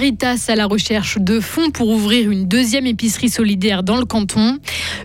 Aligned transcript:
Caritas 0.00 0.46
à 0.48 0.54
la 0.56 0.64
recherche 0.64 1.18
de 1.18 1.40
fonds 1.40 1.68
pour 1.68 1.90
ouvrir 1.90 2.30
une 2.30 2.48
deuxième 2.48 2.86
épicerie 2.86 3.28
solidaire 3.28 3.82
dans 3.82 3.98
le 3.98 4.06
canton. 4.06 4.56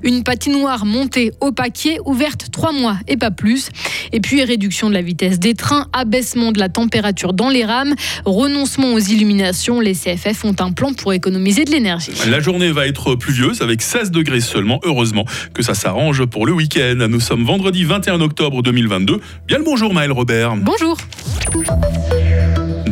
Une 0.03 0.23
patinoire 0.23 0.85
montée 0.85 1.33
au 1.41 1.51
paquet, 1.51 1.97
ouverte 2.05 2.49
trois 2.49 2.71
mois 2.71 2.95
et 3.09 3.17
pas 3.17 3.29
plus. 3.29 3.67
Et 4.13 4.21
puis 4.21 4.41
réduction 4.41 4.87
de 4.87 4.93
la 4.93 5.01
vitesse 5.01 5.37
des 5.37 5.53
trains, 5.53 5.87
abaissement 5.91 6.53
de 6.53 6.59
la 6.59 6.69
température 6.69 7.33
dans 7.33 7.49
les 7.49 7.65
rames, 7.65 7.93
renoncement 8.23 8.93
aux 8.93 8.99
illuminations. 8.99 9.81
Les 9.81 9.95
CFF 9.95 10.45
ont 10.45 10.55
un 10.59 10.71
plan 10.71 10.93
pour 10.93 11.11
économiser 11.11 11.65
de 11.65 11.71
l'énergie. 11.71 12.13
La 12.29 12.39
journée 12.39 12.71
va 12.71 12.87
être 12.87 13.15
pluvieuse 13.15 13.61
avec 13.61 13.81
16 13.81 14.11
degrés 14.11 14.39
seulement. 14.39 14.79
Heureusement 14.85 15.25
que 15.53 15.61
ça 15.61 15.73
s'arrange 15.73 16.23
pour 16.23 16.47
le 16.47 16.53
week-end. 16.53 17.05
Nous 17.09 17.19
sommes 17.19 17.43
vendredi 17.43 17.83
21 17.83 18.21
octobre 18.21 18.61
2022. 18.61 19.19
Bien 19.45 19.57
le 19.57 19.65
bonjour 19.65 19.93
Maël 19.93 20.13
Robert. 20.13 20.55
Bonjour. 20.55 20.95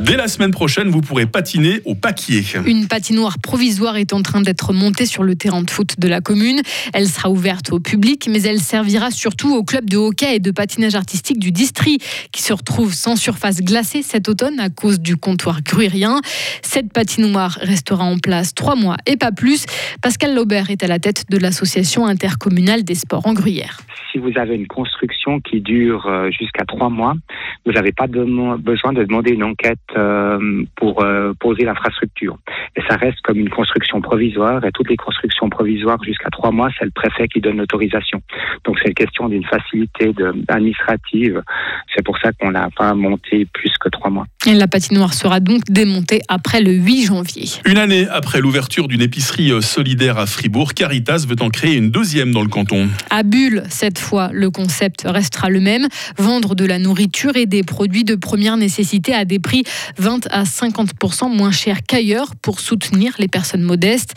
Dès 0.06 0.18
la 0.18 0.28
semaine 0.28 0.52
prochaine, 0.52 0.90
vous 0.90 1.00
pourrez 1.00 1.26
patiner 1.26 1.80
au 1.86 1.96
paquier. 1.96 2.44
Une 2.66 2.90
patinoire 2.90 3.40
provisoire 3.40 3.96
est 3.96 4.12
en 4.12 4.22
train 4.22 4.42
d'être 4.42 4.74
montée 4.74 5.06
sur 5.06 5.24
le 5.24 5.36
terrain 5.36 5.62
de 5.62 5.72
foot 5.72 5.98
de 5.98 6.10
la 6.10 6.20
commune. 6.20 6.62
Elle 6.94 7.08
sera 7.08 7.30
ouverte 7.30 7.72
au 7.72 7.80
public, 7.80 8.28
mais 8.30 8.42
elle 8.42 8.60
servira 8.60 9.12
surtout 9.12 9.56
au 9.56 9.64
club 9.64 9.90
de 9.90 9.96
hockey 9.96 10.36
et 10.36 10.40
de 10.40 10.52
patinage 10.52 10.96
artistique 10.96 11.40
du 11.40 11.54
district, 11.54 12.04
qui 12.34 12.42
se 12.42 12.52
retrouve 12.52 12.94
sans 12.94 13.16
surface 13.16 13.62
glacée 13.62 14.02
cet 14.02 14.28
automne 14.28 14.60
à 14.60 14.70
cause 14.70 15.00
du 15.00 15.16
comptoir 15.16 15.62
gruyérien. 15.62 16.20
Cette 16.62 16.92
patinoire 16.92 17.58
restera 17.62 18.04
en 18.04 18.18
place 18.18 18.54
trois 18.54 18.76
mois 18.76 18.98
et 19.06 19.16
pas 19.16 19.32
plus. 19.32 19.66
Pascal 20.02 20.36
Laubert 20.36 20.70
est 20.70 20.84
à 20.84 20.88
la 20.88 21.00
tête 21.00 21.24
de 21.30 21.38
l'association 21.38 22.06
intercommunale 22.06 22.84
des 22.84 22.96
sports 22.96 23.26
en 23.26 23.34
gruyère. 23.34 23.80
Si 24.12 24.18
vous 24.18 24.38
avez 24.38 24.56
une 24.56 24.68
construction 24.68 25.40
qui 25.40 25.62
dure 25.62 26.06
euh, 26.08 26.30
jusqu'à 26.30 26.66
trois 26.66 26.90
mois, 26.90 27.16
vous 27.66 27.72
n'avez 27.72 27.94
pas 27.94 28.06
besoin 28.06 28.94
de 28.94 29.04
demander 29.04 29.32
une 29.32 29.44
enquête 29.44 29.80
euh, 29.98 30.64
pour 30.76 31.04
euh, 31.04 31.34
poser 31.40 31.64
l'infrastructure. 31.66 32.38
Et 32.76 32.82
ça 32.90 32.96
reste 32.96 33.22
comme 33.24 33.38
une 33.38 33.50
construction 33.50 34.02
provisoire. 34.02 34.64
Et 34.66 34.72
toutes 34.72 34.90
les 34.90 34.98
constructions 34.98 35.50
provisoires 35.50 36.04
jusqu'à 36.04 36.30
trois 36.30 36.52
mois, 36.52 36.70
c'est 36.78 36.86
le 36.86 36.92
préfet 36.92 37.28
qui 37.28 37.42
donne 37.42 37.58
l'autorisation. 37.58 38.22
Donc 38.66 38.78
c'est 38.82 38.90
une 38.90 38.96
question 38.96 39.30
d'une 39.30 39.46
facilité 39.46 40.14
administrative. 40.48 41.42
C'est 41.96 42.04
pour 42.04 42.18
ça 42.20 42.32
qu'on 42.34 42.52
n'a 42.52 42.70
pas 42.76 42.94
monté 42.94 43.48
plus 43.54 43.72
que 43.80 43.90
trois 43.90 44.10
mois. 44.10 44.26
Et 44.46 44.54
la 44.54 44.68
patinoire 44.68 45.14
sera 45.14 45.40
donc 45.40 45.64
démontée 45.70 46.22
après 46.28 46.62
le 46.62 46.72
8 46.72 47.06
janvier. 47.06 47.46
Une 47.66 47.78
année 47.78 48.08
après 48.10 48.42
l'ouverture 48.42 48.88
d'une 48.88 49.02
épicerie 49.02 49.52
euh, 49.52 49.62
solidaire 49.62 50.18
à 50.18 50.26
Fribourg, 50.26 50.74
Caritas 50.74 51.26
veut 51.28 51.36
en 51.42 51.50
créer 51.50 51.76
une 51.76 51.92
deuxième 51.92 52.32
dans 52.32 52.42
le 52.42 52.50
canton. 52.50 52.90
À 53.10 53.24
Bulle, 53.24 53.64
cette 53.70 54.00
fois, 54.00 54.30
le 54.34 54.50
concept 54.50 55.04
restera 55.06 55.50
le 55.50 55.60
même 55.60 55.88
vendre 56.18 56.56
de 56.56 56.66
la 56.66 56.80
nourriture 56.80 57.36
et 57.36 57.46
des 57.46 57.64
produits 57.64 58.04
de 58.04 58.16
première 58.16 58.58
nécessité 58.58 59.14
à 59.14 59.26
des 59.26 59.40
prix 59.40 59.64
20 59.98 60.28
à 60.32 60.44
50% 60.44 61.36
moins 61.36 61.52
chers 61.52 61.84
qu'ailleurs 61.84 62.36
pour 62.42 62.60
soutenir 62.60 63.14
les 63.20 63.28
personnes 63.28 63.64
modestes. 63.64 64.14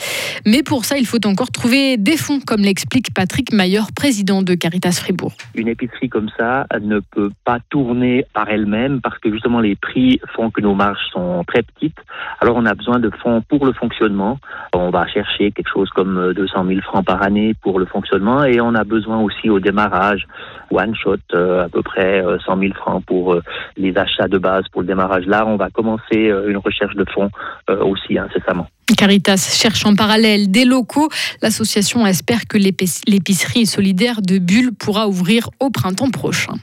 Mais 0.46 0.62
pour 0.62 0.84
ça, 0.84 0.98
il 0.98 1.06
faut 1.06 1.24
encore 1.26 1.50
trouver 1.50 1.96
des 1.96 2.16
fonds, 2.16 2.40
comme 2.40 2.62
l'explique 2.62 3.12
Patrick 3.14 3.52
Mayer, 3.52 3.82
président 3.94 4.42
de 4.42 4.54
Caritas 4.54 4.98
Fribourg. 5.00 5.32
Une 5.54 5.68
épicerie 5.68 6.08
comme 6.08 6.28
ça 6.36 6.66
ne 6.80 7.00
peut 7.00 7.30
pas 7.44 7.58
tourner 7.70 8.24
par 8.32 8.48
elle-même 8.48 9.00
parce 9.00 9.18
que 9.18 9.30
justement 9.32 9.60
les 9.60 9.76
prix 9.76 10.20
font 10.34 10.50
que 10.50 10.60
nos 10.60 10.74
marges 10.74 11.04
sont 11.12 11.44
très 11.46 11.62
petites. 11.62 11.98
Alors 12.40 12.56
on 12.56 12.66
a 12.66 12.74
besoin 12.74 12.98
de 12.98 13.10
fonds 13.22 13.42
pour 13.48 13.66
le 13.66 13.72
fonctionnement. 13.72 14.38
On 14.74 14.90
va 14.90 15.06
chercher 15.06 15.52
quelque 15.52 15.70
chose 15.72 15.90
comme 15.90 16.32
200 16.34 16.64
000 16.66 16.80
francs 16.82 17.04
par 17.04 17.22
année 17.22 17.54
pour 17.62 17.78
le 17.78 17.86
fonctionnement 17.86 18.44
et 18.44 18.60
on 18.60 18.74
a 18.74 18.84
besoin 18.84 19.20
aussi 19.20 19.50
au 19.50 19.60
démarrage, 19.60 20.26
one 20.70 20.94
shot, 20.94 21.16
euh, 21.34 21.64
à 21.64 21.68
peu 21.68 21.82
près 21.82 22.22
100 22.44 22.56
euh, 22.56 22.60
000 22.60 22.74
francs 22.74 23.04
pour 23.04 23.34
euh, 23.34 23.42
les 23.76 23.96
achats 23.96 24.28
de 24.28 24.38
base 24.38 24.64
pour 24.68 24.82
le 24.82 24.86
démarrage. 24.86 25.26
Là, 25.26 25.44
va 25.56 25.70
commencer 25.70 26.30
une 26.46 26.56
recherche 26.58 26.94
de 26.94 27.04
fonds 27.12 27.30
aussi 27.68 28.18
incessamment. 28.18 28.68
Caritas 28.94 29.50
cherche 29.52 29.84
en 29.84 29.96
parallèle 29.96 30.50
des 30.50 30.64
locaux. 30.64 31.08
L'association 31.42 32.06
espère 32.06 32.46
que 32.46 32.56
l'épicerie 32.56 33.66
solidaire 33.66 34.22
de 34.22 34.38
Bulle 34.38 34.72
pourra 34.72 35.08
ouvrir 35.08 35.50
au 35.58 35.70
printemps 35.70 36.10
prochain. 36.10 36.54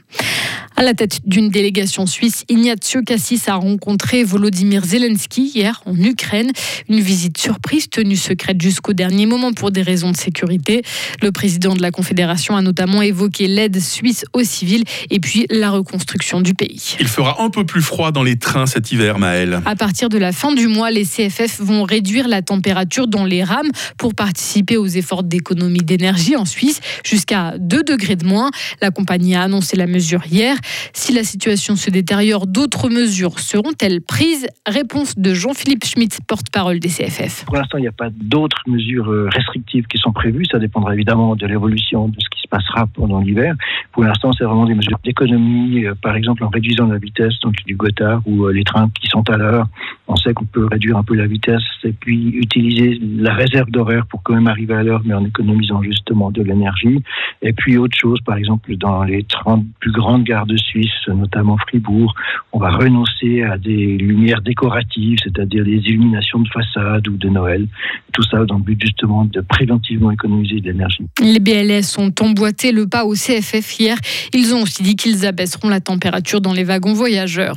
À 0.76 0.82
la 0.82 0.94
tête 0.94 1.20
d'une 1.24 1.50
délégation 1.50 2.04
suisse, 2.06 2.44
Ignacio 2.48 3.02
Cassis 3.02 3.48
a 3.48 3.54
rencontré 3.54 4.24
Volodymyr 4.24 4.84
Zelensky 4.84 5.52
hier 5.54 5.80
en 5.86 5.94
Ukraine. 5.94 6.50
Une 6.88 7.00
visite 7.00 7.38
surprise 7.38 7.88
tenue 7.88 8.16
secrète 8.16 8.60
jusqu'au 8.60 8.92
dernier 8.92 9.26
moment 9.26 9.52
pour 9.52 9.70
des 9.70 9.82
raisons 9.82 10.10
de 10.10 10.16
sécurité. 10.16 10.82
Le 11.22 11.30
président 11.30 11.76
de 11.76 11.82
la 11.82 11.92
Confédération 11.92 12.56
a 12.56 12.62
notamment 12.62 13.02
évoqué 13.02 13.46
l'aide 13.46 13.80
suisse 13.80 14.24
aux 14.32 14.42
civils 14.42 14.82
et 15.10 15.20
puis 15.20 15.46
la 15.48 15.70
reconstruction 15.70 16.40
du 16.40 16.54
pays. 16.54 16.96
Il 16.98 17.06
fera 17.06 17.40
un 17.42 17.50
peu 17.50 17.64
plus 17.64 17.82
froid 17.82 18.10
dans 18.10 18.24
les 18.24 18.36
trains 18.36 18.66
cet 18.66 18.90
hiver, 18.90 19.20
Maël. 19.20 19.60
À 19.66 19.76
partir 19.76 20.08
de 20.08 20.18
la 20.18 20.32
fin 20.32 20.52
du 20.52 20.66
mois, 20.66 20.90
les 20.90 21.04
CFF 21.04 21.60
vont 21.60 21.84
réduire 21.84 22.13
la 22.22 22.42
température 22.42 23.08
dans 23.08 23.24
les 23.24 23.42
rames 23.42 23.70
pour 23.98 24.14
participer 24.14 24.76
aux 24.76 24.86
efforts 24.86 25.24
d'économie 25.24 25.82
d'énergie 25.82 26.36
en 26.36 26.44
Suisse 26.44 26.80
jusqu'à 27.04 27.54
2 27.58 27.82
degrés 27.82 28.16
de 28.16 28.26
moins. 28.26 28.50
La 28.80 28.90
compagnie 28.90 29.34
a 29.34 29.42
annoncé 29.42 29.76
la 29.76 29.86
mesure 29.86 30.22
hier. 30.30 30.56
Si 30.92 31.12
la 31.12 31.24
situation 31.24 31.76
se 31.76 31.90
détériore, 31.90 32.46
d'autres 32.46 32.88
mesures 32.88 33.40
seront-elles 33.40 34.00
prises? 34.00 34.46
Réponse 34.66 35.18
de 35.18 35.34
Jean-Philippe 35.34 35.84
Schmitt, 35.84 36.20
porte-parole 36.26 36.78
des 36.78 36.88
CFF. 36.88 37.44
Pour 37.44 37.56
l'instant, 37.56 37.78
il 37.78 37.82
n'y 37.82 37.88
a 37.88 37.92
pas 37.92 38.10
d'autres 38.10 38.62
mesures 38.66 39.10
euh, 39.10 39.28
restrictives 39.32 39.86
qui 39.86 39.98
sont 39.98 40.12
prévues. 40.12 40.44
Ça 40.50 40.58
dépendra 40.58 40.94
évidemment 40.94 41.36
de 41.36 41.46
l'évolution 41.46 42.08
de 42.08 42.16
ce 42.18 42.28
qui 42.30 42.42
se 42.42 42.48
passera 42.48 42.86
pendant 42.86 43.20
l'hiver. 43.20 43.54
Pour 43.92 44.04
l'instant, 44.04 44.32
c'est 44.32 44.44
vraiment 44.44 44.66
des 44.66 44.74
mesures 44.74 44.98
d'économie, 45.04 45.84
euh, 45.84 45.94
par 46.00 46.16
exemple 46.16 46.44
en 46.44 46.48
réduisant 46.48 46.86
la 46.86 46.98
vitesse 46.98 47.34
donc 47.42 47.54
du 47.66 47.76
Gotthard 47.76 48.22
ou 48.26 48.46
euh, 48.46 48.52
les 48.52 48.64
trains 48.64 48.90
qui 49.00 49.06
sont 49.08 49.28
à 49.30 49.36
l'heure. 49.36 49.66
On 50.06 50.16
sait 50.16 50.34
qu'on 50.34 50.44
peut 50.44 50.66
réduire 50.70 50.98
un 50.98 51.02
peu 51.02 51.14
la 51.14 51.26
vitesse 51.26 51.62
et 51.82 51.92
puis 51.92 52.28
utiliser 52.30 52.98
la 53.00 53.32
réserve 53.32 53.70
d'horaire 53.70 54.06
pour 54.06 54.22
quand 54.22 54.34
même 54.34 54.48
arriver 54.48 54.74
à 54.74 54.82
l'heure, 54.82 55.00
mais 55.04 55.14
en 55.14 55.24
économisant 55.24 55.82
justement 55.82 56.30
de 56.30 56.42
l'énergie. 56.42 57.02
Et 57.40 57.52
puis 57.52 57.78
autre 57.78 57.96
chose, 57.96 58.20
par 58.20 58.36
exemple, 58.36 58.76
dans 58.76 59.02
les 59.02 59.24
30 59.24 59.64
plus 59.80 59.92
grandes 59.92 60.24
gares 60.24 60.46
de 60.46 60.56
Suisse, 60.56 60.90
notamment 61.08 61.56
Fribourg, 61.56 62.14
on 62.52 62.58
va 62.58 62.70
renoncer 62.70 63.42
à 63.42 63.56
des 63.56 63.96
lumières 63.96 64.42
décoratives, 64.42 65.18
c'est-à-dire 65.22 65.64
des 65.64 65.78
illuminations 65.78 66.40
de 66.40 66.48
façade 66.48 67.08
ou 67.08 67.16
de 67.16 67.28
Noël. 67.28 67.66
Tout 68.12 68.22
ça 68.22 68.44
dans 68.44 68.56
le 68.56 68.62
but 68.62 68.80
justement 68.80 69.24
de 69.24 69.40
préventivement 69.40 70.10
économiser 70.10 70.60
de 70.60 70.66
l'énergie. 70.66 71.04
Les 71.20 71.40
BLS 71.40 71.98
ont 71.98 72.12
emboîté 72.20 72.72
le 72.72 72.86
pas 72.86 73.04
au 73.04 73.14
CFF 73.14 73.80
hier. 73.80 73.96
Ils 74.34 74.54
ont 74.54 74.62
aussi 74.62 74.82
dit 74.82 74.96
qu'ils 74.96 75.26
abaisseront 75.26 75.68
la 75.68 75.80
température 75.80 76.40
dans 76.40 76.52
les 76.52 76.64
wagons 76.64 76.92
voyageurs. 76.92 77.56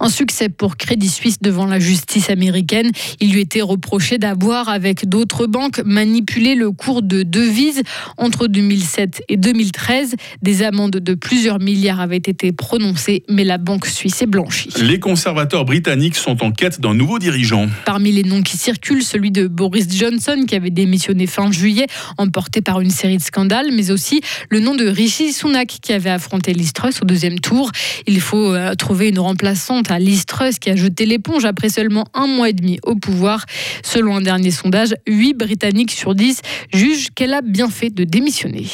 Un 0.00 0.08
succès 0.08 0.48
pour 0.48 0.76
Crédit 0.76 1.08
Suisse 1.08 1.40
devant 1.40 1.66
la 1.66 1.77
justice 1.80 2.30
américaine. 2.30 2.90
Il 3.20 3.32
lui 3.32 3.40
était 3.40 3.62
reproché 3.62 4.18
d'avoir, 4.18 4.68
avec 4.68 5.08
d'autres 5.08 5.46
banques, 5.46 5.80
manipulé 5.84 6.54
le 6.54 6.70
cours 6.70 7.02
de 7.02 7.22
devises 7.22 7.82
entre 8.16 8.46
2007 8.46 9.22
et 9.28 9.36
2013. 9.36 10.16
Des 10.42 10.62
amendes 10.62 10.92
de 10.92 11.14
plusieurs 11.14 11.58
milliards 11.60 12.00
avaient 12.00 12.16
été 12.16 12.52
prononcées, 12.52 13.24
mais 13.28 13.44
la 13.44 13.58
banque 13.58 13.86
suisse 13.86 14.22
est 14.22 14.26
blanchie. 14.26 14.70
Les 14.80 15.00
conservateurs 15.00 15.64
britanniques 15.64 16.16
sont 16.16 16.42
en 16.42 16.50
quête 16.50 16.80
d'un 16.80 16.94
nouveau 16.94 17.18
dirigeant. 17.18 17.66
Parmi 17.84 18.12
les 18.12 18.22
noms 18.22 18.42
qui 18.42 18.56
circulent, 18.56 19.02
celui 19.02 19.30
de 19.30 19.46
Boris 19.46 19.86
Johnson, 19.90 20.44
qui 20.46 20.54
avait 20.54 20.70
démissionné 20.70 21.26
fin 21.26 21.50
juillet, 21.50 21.86
emporté 22.16 22.60
par 22.60 22.80
une 22.80 22.90
série 22.90 23.16
de 23.16 23.22
scandales, 23.22 23.68
mais 23.72 23.90
aussi 23.90 24.20
le 24.50 24.60
nom 24.60 24.74
de 24.74 24.86
Rishi 24.86 25.32
Sunak, 25.32 25.78
qui 25.82 25.92
avait 25.92 26.10
affronté 26.10 26.52
Liz 26.52 26.72
au 27.02 27.04
deuxième 27.04 27.40
tour. 27.40 27.70
Il 28.06 28.20
faut 28.20 28.54
euh, 28.54 28.74
trouver 28.74 29.08
une 29.08 29.18
remplaçante 29.18 29.90
à 29.90 29.98
Liz 29.98 30.24
qui 30.60 30.70
a 30.70 30.76
jeté 30.76 31.06
l'éponge 31.06 31.44
après 31.44 31.67
seulement 31.68 32.06
un 32.14 32.26
mois 32.26 32.48
et 32.48 32.52
demi 32.52 32.78
au 32.82 32.94
pouvoir. 32.94 33.44
Selon 33.82 34.16
un 34.16 34.20
dernier 34.20 34.50
sondage, 34.50 34.94
8 35.06 35.34
Britanniques 35.34 35.92
sur 35.92 36.14
10 36.14 36.40
jugent 36.72 37.08
qu'elle 37.14 37.34
a 37.34 37.42
bien 37.42 37.68
fait 37.70 37.90
de 37.90 38.04
démissionner. 38.04 38.66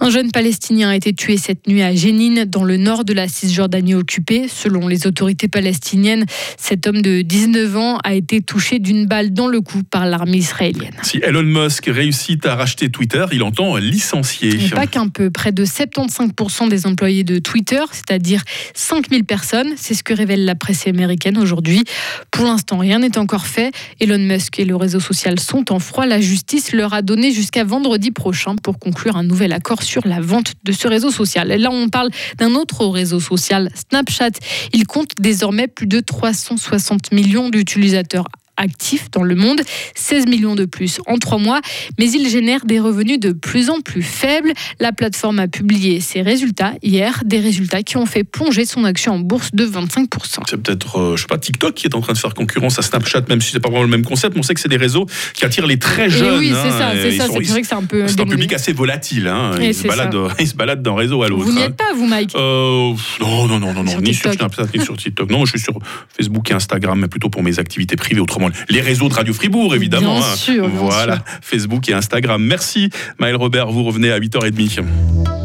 Un 0.00 0.10
jeune 0.10 0.30
Palestinien 0.30 0.90
a 0.90 0.96
été 0.96 1.12
tué 1.12 1.36
cette 1.36 1.66
nuit 1.66 1.82
à 1.82 1.92
Jénine, 1.92 2.44
dans 2.44 2.62
le 2.62 2.76
nord 2.76 3.04
de 3.04 3.12
la 3.12 3.26
Cisjordanie 3.26 3.94
occupée. 3.94 4.46
Selon 4.48 4.86
les 4.86 5.08
autorités 5.08 5.48
palestiniennes, 5.48 6.24
cet 6.56 6.86
homme 6.86 7.02
de 7.02 7.22
19 7.22 7.76
ans 7.76 7.98
a 8.04 8.14
été 8.14 8.40
touché 8.40 8.78
d'une 8.78 9.06
balle 9.06 9.32
dans 9.32 9.48
le 9.48 9.60
cou 9.60 9.82
par 9.82 10.06
l'armée 10.06 10.36
israélienne. 10.36 10.94
Si 11.02 11.18
Elon 11.18 11.42
Musk 11.42 11.86
réussit 11.86 12.46
à 12.46 12.54
racheter 12.54 12.90
Twitter, 12.90 13.24
il 13.32 13.42
entend 13.42 13.76
licencier. 13.76 14.56
Mais 14.56 14.68
pas 14.70 14.86
qu'un 14.86 15.08
peu. 15.08 15.30
Près 15.30 15.50
de 15.50 15.64
75% 15.64 16.68
des 16.68 16.86
employés 16.86 17.24
de 17.24 17.40
Twitter, 17.40 17.82
c'est-à-dire 17.90 18.42
5000 18.74 19.24
personnes, 19.24 19.72
c'est 19.76 19.94
ce 19.94 20.04
que 20.04 20.14
révèle 20.14 20.44
la 20.44 20.54
presse 20.54 20.86
américaine 20.86 21.36
aujourd'hui. 21.36 21.82
Pour 22.30 22.44
l'instant, 22.44 22.78
rien 22.78 23.00
n'est 23.00 23.18
encore 23.18 23.48
fait. 23.48 23.72
Elon 23.98 24.18
Musk 24.18 24.60
et 24.60 24.64
le 24.64 24.76
réseau 24.76 25.00
social 25.00 25.40
sont 25.40 25.72
en 25.72 25.80
froid. 25.80 26.06
La 26.06 26.20
justice 26.20 26.72
leur 26.72 26.94
a 26.94 27.02
donné 27.02 27.32
jusqu'à 27.32 27.64
vendredi 27.64 28.12
prochain 28.12 28.54
pour 28.62 28.78
conclure 28.78 29.16
un 29.16 29.24
nouvel 29.24 29.52
accord 29.52 29.82
sur 29.82 29.87
la 30.04 30.20
vente 30.20 30.54
de 30.64 30.72
ce 30.72 30.88
réseau 30.88 31.10
social. 31.10 31.50
Et 31.50 31.58
là, 31.58 31.70
on 31.70 31.88
parle 31.88 32.10
d'un 32.36 32.54
autre 32.54 32.86
réseau 32.86 33.20
social, 33.20 33.70
Snapchat. 33.74 34.30
Il 34.72 34.86
compte 34.86 35.12
désormais 35.18 35.68
plus 35.68 35.86
de 35.86 36.00
360 36.00 37.12
millions 37.12 37.48
d'utilisateurs 37.48 38.26
actifs 38.58 39.10
dans 39.10 39.22
le 39.22 39.34
monde, 39.34 39.62
16 39.94 40.26
millions 40.26 40.54
de 40.54 40.66
plus 40.66 41.00
en 41.06 41.16
trois 41.16 41.38
mois, 41.38 41.60
mais 41.98 42.10
il 42.10 42.28
génère 42.28 42.64
des 42.66 42.80
revenus 42.80 43.18
de 43.18 43.32
plus 43.32 43.70
en 43.70 43.80
plus 43.80 44.02
faibles. 44.02 44.52
La 44.80 44.92
plateforme 44.92 45.38
a 45.38 45.48
publié 45.48 46.00
ses 46.00 46.22
résultats 46.22 46.74
hier, 46.82 47.22
des 47.24 47.40
résultats 47.40 47.82
qui 47.82 47.96
ont 47.96 48.06
fait 48.06 48.24
plonger 48.24 48.64
son 48.64 48.84
action 48.84 49.14
en 49.14 49.18
bourse 49.18 49.50
de 49.52 49.64
25%. 49.64 50.08
C'est 50.48 50.56
peut-être, 50.56 50.98
euh, 50.98 51.16
je 51.16 51.22
sais 51.22 51.26
pas, 51.26 51.38
TikTok 51.38 51.74
qui 51.74 51.86
est 51.86 51.94
en 51.94 52.00
train 52.00 52.12
de 52.12 52.18
faire 52.18 52.34
concurrence 52.34 52.78
à 52.78 52.82
Snapchat, 52.82 53.22
même 53.28 53.40
si 53.40 53.52
c'est 53.52 53.60
pas 53.60 53.68
vraiment 53.68 53.84
le 53.84 53.90
même 53.90 54.04
concept. 54.04 54.34
Mais 54.34 54.40
on 54.40 54.42
sait 54.42 54.54
que 54.54 54.60
c'est 54.60 54.68
des 54.68 54.76
réseaux 54.76 55.06
qui 55.34 55.44
attirent 55.44 55.66
les 55.66 55.78
très 55.78 56.10
jeunes. 56.10 56.34
Et 56.34 56.38
oui, 56.38 56.52
c'est 56.52 56.68
hein, 56.68 56.78
ça, 56.78 56.92
c'est 56.94 57.12
ça. 57.12 57.26
vrai 57.26 57.62
que 57.62 57.66
c'est 57.66 57.74
un 57.74 57.84
peu. 57.84 58.06
C'est 58.06 58.20
un 58.20 58.26
public 58.26 58.52
assez 58.52 58.72
volatile. 58.72 59.28
Hein. 59.28 59.52
Ils, 59.60 59.74
se 59.74 59.86
baladent, 59.86 60.28
ils 60.38 60.48
se 60.48 60.54
baladent 60.54 60.82
d'un 60.82 60.94
réseau 60.94 61.22
à 61.22 61.28
l'autre. 61.28 61.44
Vous 61.44 61.52
n'y 61.52 61.62
hein. 61.62 61.66
êtes 61.66 61.76
pas, 61.76 61.92
vous, 61.94 62.06
Mike? 62.06 62.34
Euh, 62.34 62.92
non, 63.20 63.46
non, 63.46 63.60
non, 63.60 63.72
non, 63.72 63.84
non, 63.84 64.00
ni 64.00 64.14
sur. 64.14 64.32
Snapchat, 64.32 64.66
ni 64.74 64.84
sur 64.84 64.96
TikTok. 64.96 65.30
Non, 65.30 65.44
je 65.44 65.52
suis 65.52 65.60
sur 65.60 65.78
Facebook 66.16 66.50
et 66.50 66.54
Instagram, 66.54 66.98
mais 67.00 67.08
plutôt 67.08 67.30
pour 67.30 67.42
mes 67.42 67.58
activités 67.58 67.96
privées. 67.96 68.20
Autrement, 68.20 68.47
les 68.68 68.80
réseaux 68.80 69.08
de 69.08 69.14
Radio 69.14 69.32
Fribourg, 69.32 69.74
évidemment. 69.74 70.18
Bien 70.18 70.26
hein. 70.26 70.36
sûr, 70.36 70.68
bien 70.68 70.78
voilà, 70.78 71.14
sûr. 71.16 71.24
Facebook 71.42 71.88
et 71.88 71.94
Instagram. 71.94 72.42
Merci, 72.42 72.90
Maël 73.18 73.36
Robert. 73.36 73.70
Vous 73.70 73.84
revenez 73.84 74.10
à 74.10 74.18
8h30. 74.18 74.84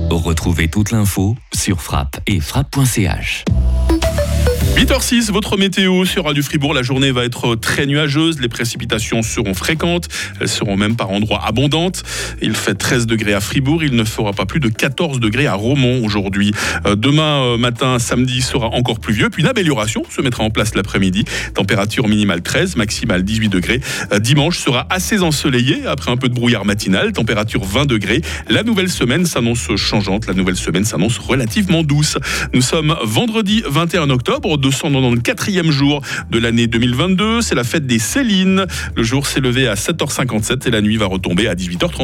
Retrouvez 0.09 0.67
toute 0.67 0.91
l'info 0.91 1.35
sur 1.53 1.81
frappe 1.81 2.19
et 2.27 2.39
frappe.ch. 2.39 3.45
8h06, 4.75 5.31
votre 5.31 5.55
météo 5.55 6.03
sur 6.03 6.25
Radio 6.25 6.41
Fribourg. 6.41 6.73
La 6.73 6.81
journée 6.81 7.11
va 7.11 7.25
être 7.25 7.53
très 7.53 7.85
nuageuse. 7.85 8.41
Les 8.41 8.47
précipitations 8.47 9.21
seront 9.21 9.53
fréquentes. 9.53 10.07
Elles 10.41 10.49
seront 10.49 10.75
même 10.77 10.95
par 10.95 11.11
endroits 11.11 11.45
abondantes. 11.45 12.01
Il 12.41 12.55
fait 12.55 12.73
13 12.73 13.05
degrés 13.05 13.35
à 13.35 13.39
Fribourg. 13.39 13.83
Il 13.83 13.95
ne 13.95 14.03
fera 14.03 14.33
pas 14.33 14.47
plus 14.47 14.59
de 14.59 14.69
14 14.69 15.19
degrés 15.19 15.45
à 15.45 15.53
Romont 15.53 16.03
aujourd'hui. 16.03 16.53
Euh, 16.87 16.95
demain 16.95 17.43
euh, 17.43 17.57
matin, 17.57 17.99
samedi, 17.99 18.41
sera 18.41 18.69
encore 18.69 18.99
pluvieux. 18.99 19.29
Puis 19.29 19.43
une 19.43 19.47
amélioration 19.47 20.01
se 20.09 20.21
mettra 20.21 20.43
en 20.43 20.49
place 20.49 20.73
l'après-midi. 20.73 21.23
Température 21.53 22.07
minimale 22.07 22.41
13, 22.41 22.75
maximale 22.75 23.23
18 23.23 23.49
degrés. 23.49 23.79
Euh, 24.11 24.17
dimanche 24.17 24.57
sera 24.57 24.87
assez 24.89 25.21
ensoleillé 25.21 25.85
après 25.85 26.09
un 26.09 26.17
peu 26.17 26.29
de 26.29 26.33
brouillard 26.33 26.65
matinal. 26.65 27.11
Température 27.11 27.63
20 27.63 27.85
degrés. 27.85 28.21
La 28.49 28.63
nouvelle 28.63 28.89
semaine 28.89 29.27
s'annonce 29.27 29.75
changeante. 29.75 30.25
La 30.25 30.33
nouvelle 30.33 30.57
semaine 30.57 30.83
s'annonce 30.83 31.19
relativement 31.19 31.83
douce. 31.83 32.17
Nous 32.55 32.61
sommes 32.61 32.95
vendredi 33.03 33.61
21 33.67 34.09
octobre, 34.09 34.57
294e 34.63 35.71
jour 35.71 36.01
de 36.31 36.39
l'année 36.39 36.67
2022. 36.67 37.41
C'est 37.41 37.55
la 37.55 37.63
fête 37.63 37.85
des 37.85 37.99
Célines. 37.99 38.65
Le 38.95 39.03
jour 39.03 39.27
s'est 39.27 39.41
levé 39.41 39.67
à 39.67 39.75
7h57 39.75 40.67
et 40.67 40.71
la 40.71 40.81
nuit 40.81 40.97
va 40.97 41.05
retomber 41.07 41.47
à 41.47 41.55
18h30. 41.55 42.01